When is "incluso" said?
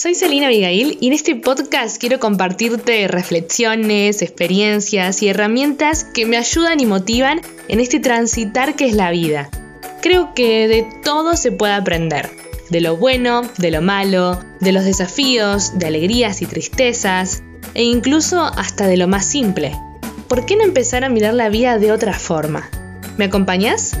17.82-18.42